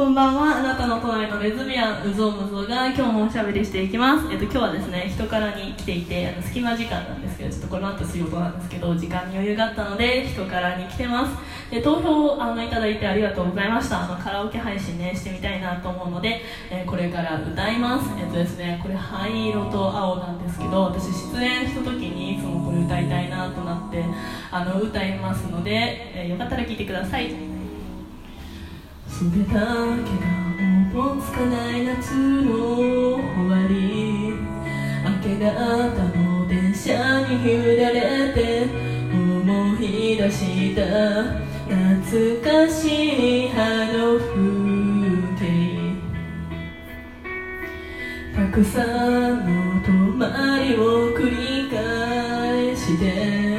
[0.00, 0.56] こんばんは。
[0.60, 11.36] あなたの隣のレズビアンうぞうむぞが今日もおしゃべりしていきます、えっと、今日はですね人からに来ていてあの隙間時間なんですけどちょっとこの後仕事なんですけど時間に余裕があったので人からに来てます。
[11.70, 14.04] で投票をあのいただいてありがとうございました。
[14.04, 16.40] あのカラオケ配信ねしてみたいなと思うので、
[16.70, 18.08] えーこれから歌います。
[18.18, 24.02] えっとですねこれ灰色と青なんですけど私出演した時にいつもこれ歌いたいなとなって
[24.50, 25.70] あの歌いますので、
[26.14, 27.59] えーよかったら聴いてください。
[29.20, 29.60] それだけが
[30.96, 34.32] おぼつかない夏の終わり
[35.04, 35.52] 明け方
[36.16, 38.66] の電車に揺られて
[39.12, 40.80] 思い出した
[41.68, 44.32] 懐かしいあの風
[45.36, 45.44] 景
[48.34, 53.58] たくさんの泊まりを繰り返して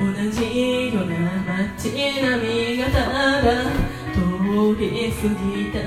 [0.00, 1.14] 同じような
[1.46, 3.79] 街並みがただ
[4.60, 5.78] 通り過ぎた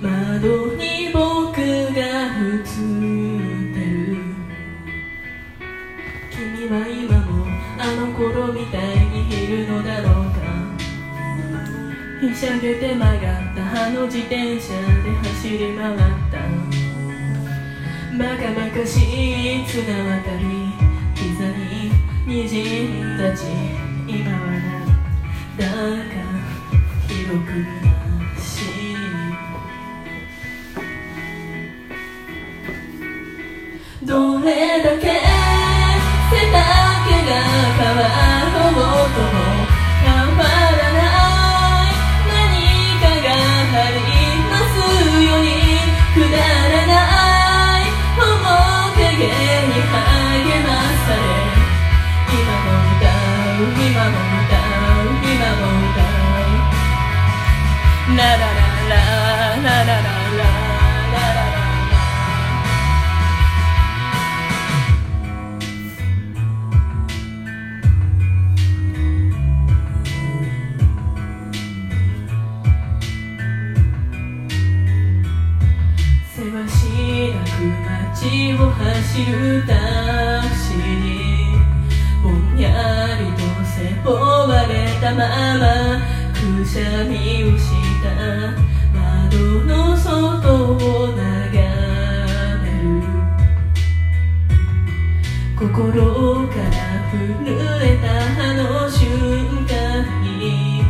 [0.00, 1.20] 窓に僕
[1.58, 2.00] が
[2.40, 2.64] 映っ
[3.74, 4.16] てる
[6.30, 7.44] 君は今も
[7.78, 10.40] あの頃みたいにいるのだろうか
[12.22, 13.20] ひしゃげて曲がっ
[13.54, 15.98] たあの自転車で走り回っ
[16.30, 16.38] た
[18.16, 20.72] バカバカしい綱渡り
[21.16, 21.92] 膝に
[22.26, 23.79] 滲んだ血
[79.10, 79.66] 走る。
[79.66, 79.74] タ
[80.48, 81.58] クシーに
[82.22, 84.14] ぼんやりと背負
[84.48, 85.18] われたま
[85.58, 85.66] ま
[86.32, 87.64] くしゃみをし
[88.04, 88.06] た
[88.94, 91.18] 窓の外を眺
[92.62, 92.86] める。
[95.58, 96.70] 心から
[97.10, 98.06] 震えた
[98.44, 99.74] あの瞬間
[100.22, 100.84] に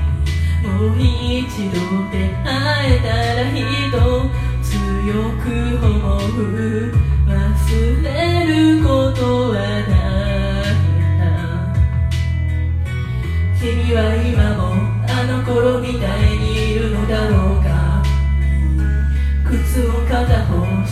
[0.63, 1.75] もう一度
[2.11, 2.15] 出
[2.45, 2.49] 会
[2.87, 3.97] えたらいいと
[4.63, 4.69] 強
[5.41, 5.45] く
[5.83, 5.89] 思
[6.37, 7.00] う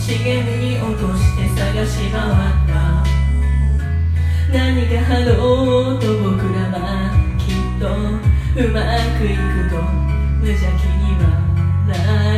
[0.08, 0.24] 茂み
[0.56, 3.04] に落として探し回った。
[4.50, 7.84] 何があろうと僕らはきっと
[8.56, 8.80] うま
[9.18, 9.76] くいくと
[10.40, 11.12] 無邪気に
[11.86, 12.37] 笑え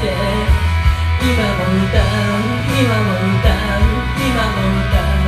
[0.00, 0.14] 今も
[1.82, 2.06] 歌う
[2.78, 5.18] 今も歌う今も歌う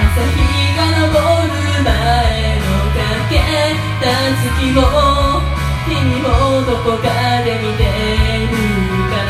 [0.00, 0.40] 朝日
[0.76, 1.12] が昇
[1.44, 1.52] る
[1.84, 2.64] 前の
[2.96, 3.36] 崖
[4.00, 4.08] 断
[4.40, 4.80] 月を
[5.84, 6.24] 君も
[6.64, 7.04] どこか
[7.44, 7.84] で見て
[8.50, 8.56] る
[9.10, 9.28] から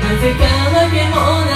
[0.00, 0.40] なぜか
[0.74, 1.51] わけもない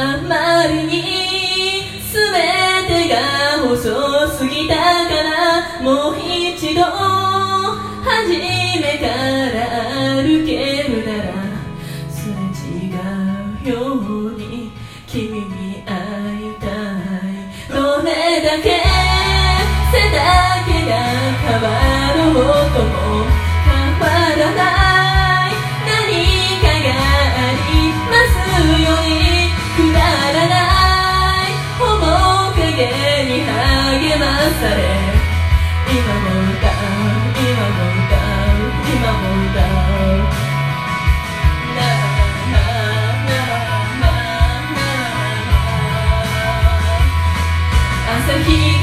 [0.00, 1.02] あまりに
[2.12, 2.22] 全
[2.86, 11.34] てが細すぎたからもう一度初めから歩けるなら
[12.08, 12.34] すれ
[12.78, 12.94] 違
[13.66, 14.70] うように
[15.08, 16.48] 君に会い。
[16.60, 16.70] たい
[17.68, 18.87] どれだけ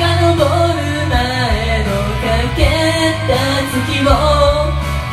[0.05, 0.37] が昇る
[1.09, 1.89] 前の
[2.21, 2.61] かけ
[3.25, 3.33] た
[3.73, 4.09] 月を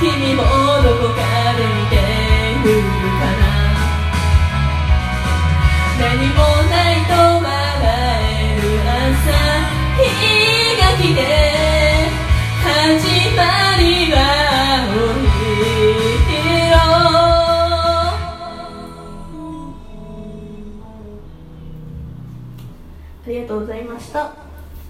[0.01, 0.41] 君も
[0.83, 1.21] どこか
[1.57, 2.77] で見ている
[3.19, 3.43] かな
[5.99, 7.49] 何もないと笑
[8.21, 9.33] える朝
[9.99, 10.05] 日
[10.77, 11.19] が来て
[12.63, 12.69] 始
[13.37, 13.41] ま
[13.79, 14.17] りは
[23.25, 24.42] ありがとうございました。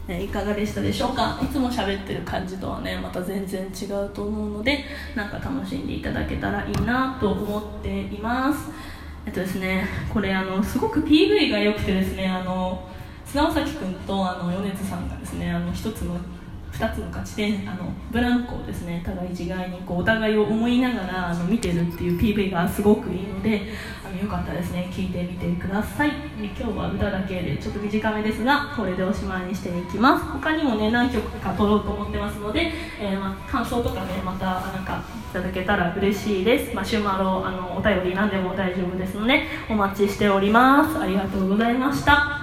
[0.09, 1.39] いかがでしたでしょうか？
[1.43, 4.85] いつも喋ってる感じとはねまた全然違うと思うので
[5.15, 8.71] なんか楽しんでいただけたらいいなと思っています。
[9.25, 12.89] えっとですねこれあのすごく PV が良くてですねあの
[13.25, 16.17] 砂尾崎君とあの米津さんがですねあの一つの
[16.73, 23.63] 2つの勝ち点あのブランコをですね互い違いにこうお互いを思いながらあの見てるっていう PV がすごくいいので
[24.05, 24.89] あのよかったですね。
[24.91, 26.11] 聞いてみてください。
[26.11, 30.25] で今日は歌だけでちょっと短めですがこれでおしまいにしていきます。
[30.25, 40.99] 他にもね何曲か撮ろうと思ってますので、えー、ま、感想とかねまたなんかいただけたら嬉しいです、まあ、シューマロあのお便り何でも大丈夫ですのでお待ちしております。
[40.99, 42.42] ありがとうございました。